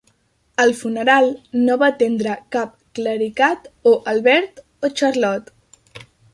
[0.61, 1.27] Al funeral
[1.67, 6.05] no va atendre cap clericat, o Albert o Charlotte.